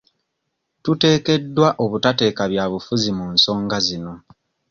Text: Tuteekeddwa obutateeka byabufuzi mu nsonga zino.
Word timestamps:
Tuteekeddwa 0.83 1.69
obutateeka 1.83 2.43
byabufuzi 2.51 3.09
mu 3.17 3.25
nsonga 3.35 3.77
zino. 3.87 4.13